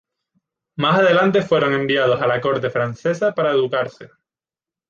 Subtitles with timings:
[0.77, 4.09] Más adelante fueron enviados a la corte francesa para educarse.